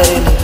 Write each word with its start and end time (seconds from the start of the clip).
episode. 0.00 0.39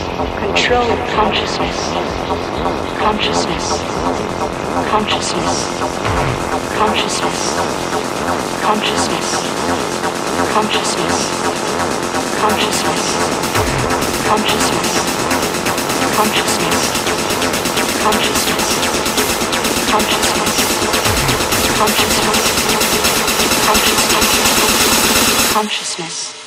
Control 0.00 0.86
consciousness. 1.12 1.76
Consciousness. 2.98 3.64
Consciousness. 4.88 5.58
Consciousness. 6.76 7.38
Consciousness. 8.62 9.28
Consciousness. 10.54 11.20
Consciousness. 12.40 13.02
Consciousness. 14.30 14.90
Consciousness. 16.16 16.80
Consciousness. 18.02 18.70
Consciousness. 19.90 20.52
Consciousness. 21.76 22.40
Consciousness. 23.66 24.30
Consciousness. 25.52 26.39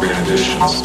Renditions. 0.00 0.84